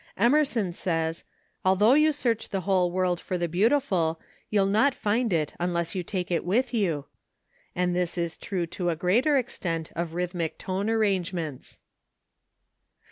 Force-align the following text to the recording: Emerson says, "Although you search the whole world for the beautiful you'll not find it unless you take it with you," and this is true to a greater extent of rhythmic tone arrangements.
Emerson 0.17 0.73
says, 0.73 1.23
"Although 1.63 1.93
you 1.93 2.11
search 2.11 2.49
the 2.49 2.61
whole 2.61 2.89
world 2.91 3.19
for 3.19 3.37
the 3.37 3.47
beautiful 3.47 4.19
you'll 4.49 4.65
not 4.65 4.95
find 4.95 5.31
it 5.31 5.53
unless 5.59 5.93
you 5.93 6.01
take 6.01 6.31
it 6.31 6.43
with 6.43 6.73
you," 6.73 7.05
and 7.75 7.95
this 7.95 8.17
is 8.17 8.35
true 8.35 8.65
to 8.65 8.89
a 8.89 8.95
greater 8.95 9.37
extent 9.37 9.91
of 9.95 10.15
rhythmic 10.15 10.57
tone 10.57 10.89
arrangements. 10.89 11.81